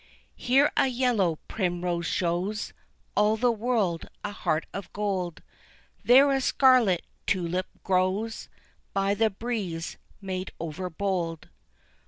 [0.35, 2.73] Here a yellow primrose shows
[3.15, 5.43] All the world a heart of gold,
[6.03, 8.49] There a scarlet tulip glows,
[8.93, 11.49] By the breeze made overbold.